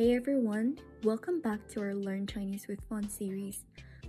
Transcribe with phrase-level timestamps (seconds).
[0.00, 3.66] Hey everyone, welcome back to our Learn Chinese with Fun series.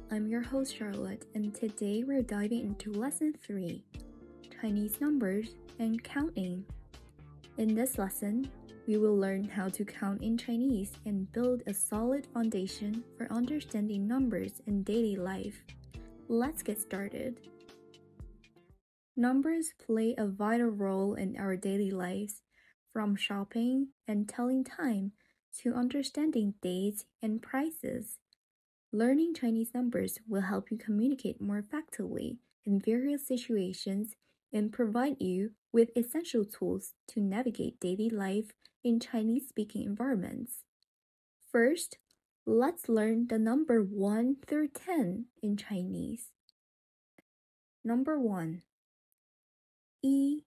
[0.10, 3.83] I'm your host Charlotte, and today we're diving into Lesson 3
[4.62, 6.63] Chinese Numbers and Counting.
[7.58, 8.49] In this lesson,
[8.88, 14.08] we will learn how to count in Chinese and build a solid foundation for understanding
[14.08, 15.62] numbers in daily life.
[16.30, 17.41] Let's get started.
[19.17, 22.44] Numbers play a vital role in our daily lives,
[22.94, 25.12] from shopping and telling time
[25.59, 28.17] to understanding dates and prices.
[28.91, 34.15] Learning Chinese numbers will help you communicate more effectively in various situations
[34.53, 38.51] and provide you with essential tools to navigate daily life
[38.83, 40.63] in Chinese speaking environments.
[41.52, 41.97] First,
[42.45, 46.31] let's learn the number 1 through 10 in Chinese.
[47.83, 48.61] Number 1
[50.03, 50.41] E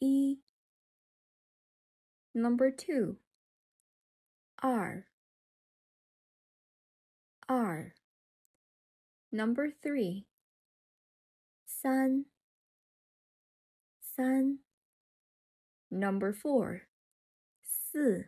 [0.00, 0.36] E
[2.36, 3.16] Number two,
[4.62, 5.06] R.
[7.48, 7.94] R.
[9.32, 10.26] Number three,
[11.64, 12.26] San.
[14.14, 14.58] San.
[15.90, 16.82] Number four,
[17.62, 18.24] Si.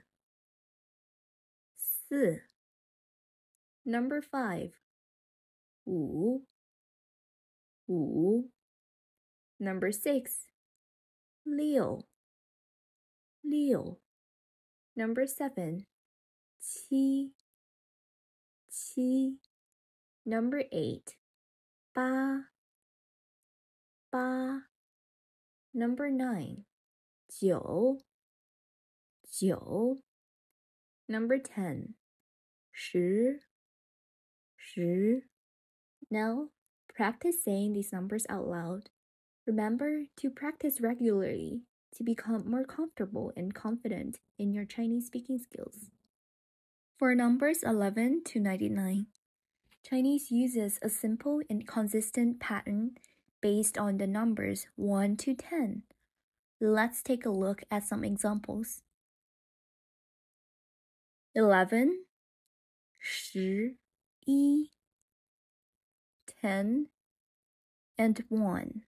[2.09, 2.39] Si.
[3.85, 4.71] Number five,
[5.85, 6.45] Wu.
[7.87, 8.49] Wu.
[9.61, 10.39] Number six,
[11.45, 12.05] Liu.
[13.49, 13.97] Liu.
[14.95, 15.87] Number seven,
[16.61, 17.31] qi,
[18.69, 19.37] qi.
[20.27, 21.17] Number eight,
[21.95, 22.45] ba,
[24.13, 24.65] ba.
[25.73, 26.65] Number nine,
[27.33, 28.01] jiu,
[29.33, 29.99] jiu.
[31.09, 31.95] Number ten,
[32.73, 33.37] shi,
[34.59, 35.21] shi.
[36.11, 36.49] Now,
[36.95, 38.91] practice saying these numbers out loud.
[39.47, 41.63] Remember to practice regularly
[41.97, 45.91] to become more comfortable and confident in your Chinese speaking skills.
[46.99, 49.07] For numbers 11 to 99,
[49.89, 52.93] Chinese uses a simple and consistent pattern
[53.41, 55.83] based on the numbers 1 to 10.
[56.61, 58.83] Let's take a look at some examples.
[61.35, 62.05] 11
[62.99, 63.77] 十
[64.27, 64.71] 一
[66.27, 66.87] 10
[67.97, 68.88] and 1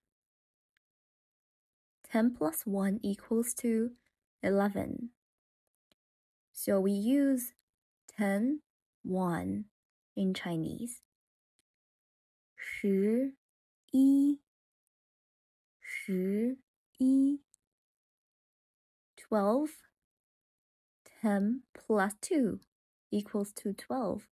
[2.11, 3.91] 10 plus 1 equals to
[4.41, 5.09] 11.
[6.53, 7.53] So we use
[8.17, 8.61] 10,
[9.03, 9.65] 1
[10.15, 11.01] in Chinese.
[12.57, 13.35] 十
[13.91, 14.39] 一
[15.81, 16.57] 十
[16.97, 17.41] 一
[19.17, 19.69] 12
[21.21, 22.59] 10 plus 2
[23.11, 24.27] equals to 12.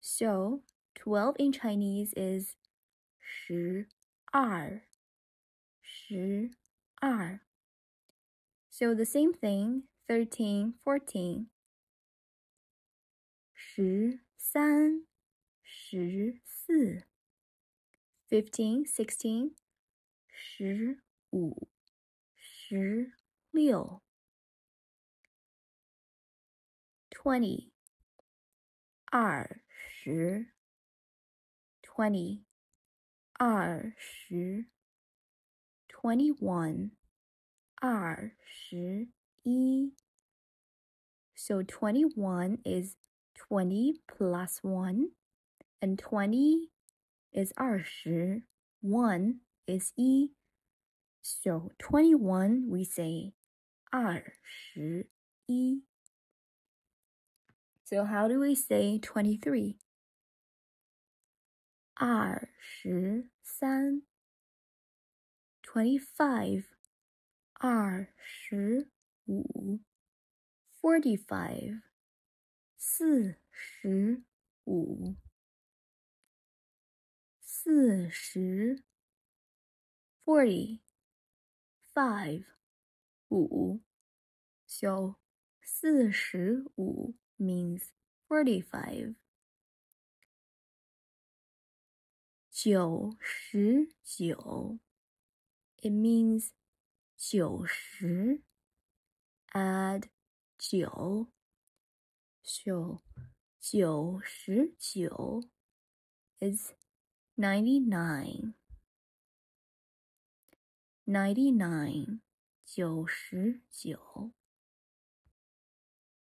[0.00, 0.62] So
[0.94, 2.56] 12 in Chinese is
[3.18, 3.88] 十
[4.32, 4.82] 二
[6.10, 6.50] 十
[6.96, 7.40] 二.
[8.68, 11.46] So the same thing, 13, 14.
[13.54, 15.06] 十三
[15.62, 17.04] 十四
[18.28, 19.54] 15, 16.
[20.28, 21.68] 十五
[22.34, 23.12] 十
[23.50, 24.02] 六
[27.10, 27.70] 20.
[29.06, 30.52] 二十
[31.82, 32.44] 20.
[33.34, 34.66] 二十
[36.00, 36.90] 21,
[37.76, 39.08] 二十
[39.42, 39.94] 一.
[41.34, 42.96] So 21 is
[43.34, 45.10] 20 plus 1,
[45.80, 46.70] and 20
[47.32, 48.44] is 二十,
[48.80, 50.32] 1 is 一.
[51.22, 53.32] So 21 we say
[53.90, 55.08] 二十
[55.46, 55.82] 一.
[57.84, 59.76] So how do we say 23?
[61.98, 64.02] 二十三
[65.70, 66.64] twenty-five,
[67.54, 68.90] 二十
[69.26, 69.80] 五
[70.80, 71.82] forty-five,
[72.76, 74.22] 四十
[74.64, 75.16] 五
[77.40, 78.82] 四十
[80.24, 80.80] forty,
[81.94, 82.44] five,
[83.28, 83.80] 五
[84.66, 85.16] So
[85.62, 87.90] 四十五 means
[88.28, 89.14] forty-five.
[92.50, 94.78] 九十九
[95.82, 96.52] it means
[97.16, 98.42] 九十
[99.52, 100.08] add
[100.58, 101.28] 九
[102.42, 103.00] so
[103.60, 105.44] 九十九
[106.40, 106.72] is
[107.36, 108.54] 99
[111.04, 112.20] 99
[112.64, 114.32] 九十九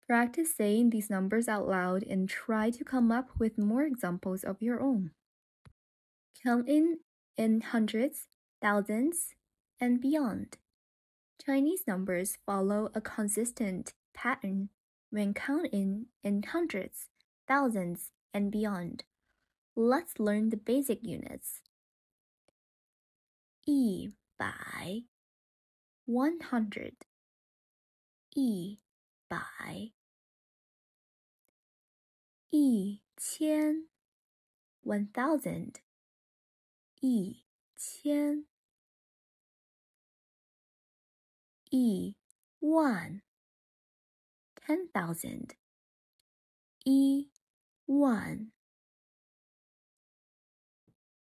[0.08, 4.60] Practice saying these numbers out loud and try to come up with more examples of
[4.60, 5.12] your own.
[6.42, 6.98] Count in
[7.36, 8.28] in hundreds,
[8.60, 9.34] thousands,
[9.80, 10.58] and beyond.
[11.44, 14.68] Chinese numbers follow a consistent pattern
[15.10, 17.08] when counting in hundreds,
[17.48, 19.04] thousands, and beyond.
[19.74, 21.62] Let's learn the basic units.
[23.64, 25.04] 一百
[26.04, 26.94] one hundred
[28.30, 28.80] 一
[29.28, 29.92] 百
[32.50, 33.88] 一千
[34.82, 35.76] one thousand
[37.00, 37.44] 一
[37.76, 38.46] 千
[41.70, 42.16] 一
[42.60, 43.22] 万
[44.54, 45.56] ten thousand
[46.84, 47.30] 一
[47.86, 48.52] 万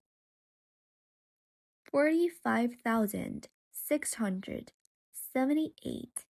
[1.94, 4.74] Forty-five thousand six hundred
[5.12, 6.26] seventy-eight，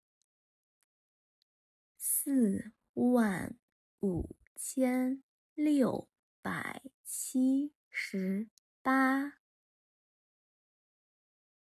[1.97, 3.55] 四万
[4.01, 5.23] 五千
[5.53, 6.09] 六
[6.41, 8.49] 百七十
[8.81, 9.39] 八。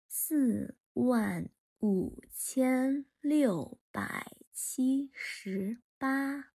[0.07, 6.51] 四万五千六百七十八。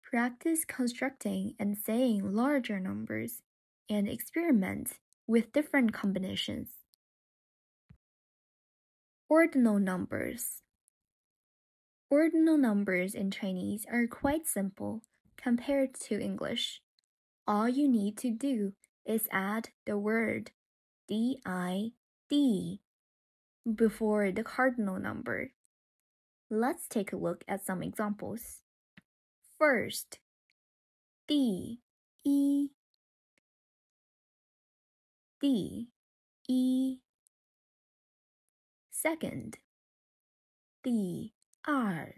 [0.00, 3.42] Practice constructing and saying larger numbers
[3.88, 6.69] and experiment with different combinations.
[9.29, 10.63] Ordinal numbers.
[12.09, 15.03] Ordinal numbers in Chinese are quite simple
[15.37, 16.81] compared to English.
[17.45, 18.73] All you need to do
[19.05, 20.49] is add the word
[21.07, 21.91] D I
[22.27, 22.81] D
[23.63, 25.51] before the cardinal number.
[26.49, 28.61] Let's take a look at some examples.
[29.59, 30.17] First,
[31.27, 31.81] D
[32.25, 32.69] E
[35.40, 35.88] D
[36.48, 36.98] E.
[38.90, 39.58] Second,
[40.82, 41.34] D
[41.66, 42.14] R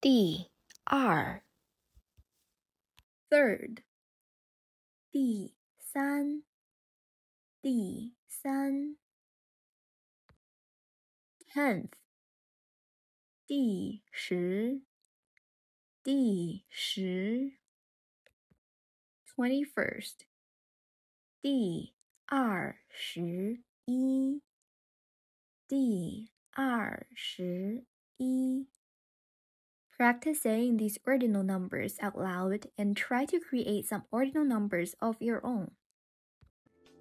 [0.00, 0.50] D
[0.86, 1.42] R.
[3.28, 3.82] Third,
[5.12, 6.44] D 三
[7.60, 8.96] 第三，
[11.52, 11.94] tenth，
[13.44, 14.82] 第十，
[16.04, 17.58] 第十，
[19.26, 20.26] twenty first，
[21.40, 21.92] 第
[22.30, 24.42] 二十一，
[25.68, 27.84] 第二十
[28.16, 28.66] 一。
[29.96, 35.40] Practice saying these ordinal numbers out loud and try to create some ordinal numbers of your
[35.46, 35.70] own.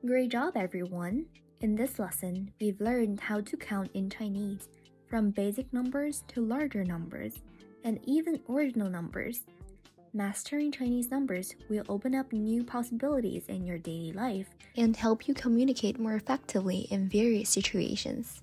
[0.06, 1.26] Great job, everyone!
[1.60, 4.70] In this lesson, we've learned how to count in Chinese,
[5.08, 7.42] from basic numbers to larger numbers,
[7.84, 9.46] and even ordinal numbers.
[10.13, 15.35] Mastering Chinese numbers will open up new possibilities in your daily life and help you
[15.35, 18.43] communicate more effectively in various situations.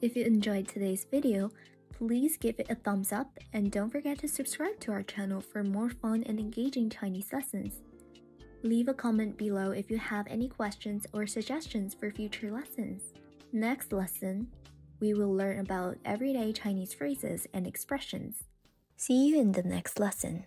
[0.00, 1.52] If you enjoyed today's video,
[1.96, 5.62] please give it a thumbs up and don't forget to subscribe to our channel for
[5.62, 7.82] more fun and engaging Chinese lessons.
[8.64, 13.12] Leave a comment below if you have any questions or suggestions for future lessons.
[13.52, 14.48] Next lesson,
[14.98, 18.42] we will learn about everyday Chinese phrases and expressions.
[18.96, 20.44] See you in the next lesson.